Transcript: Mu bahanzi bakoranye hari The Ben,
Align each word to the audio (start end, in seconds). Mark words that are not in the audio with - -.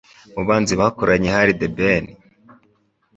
Mu 0.35 0.41
bahanzi 0.47 0.73
bakoranye 0.81 1.29
hari 1.35 1.51
The 1.59 1.67
Ben, 1.77 2.05